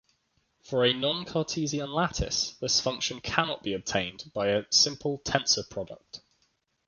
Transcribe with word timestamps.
For 0.63 0.83
a 0.83 0.95
non-Cartesian 0.95 1.91
lattice 1.93 2.55
this 2.59 2.79
function 2.81 3.21
can 3.21 3.45
not 3.49 3.61
be 3.61 3.75
obtained 3.75 4.31
by 4.33 4.47
a 4.47 4.63
simple 4.71 5.19
tensor-product. 5.19 6.21